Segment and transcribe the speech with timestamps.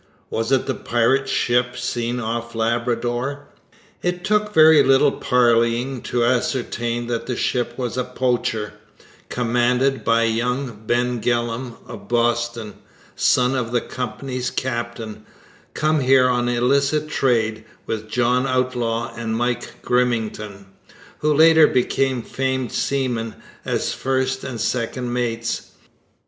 [0.31, 3.45] Was it the pirate ship seen off Labrador?
[4.01, 8.73] It took very little parleying to ascertain that the ship was a poacher,
[9.29, 12.73] commanded by young Ben Gillam of Boston,
[13.15, 15.23] son of the Company's captain,
[15.75, 20.65] come here on illicit trade, with John Outlaw and Mike Grimmington,
[21.19, 25.73] who later became famed seamen, as first and second mates.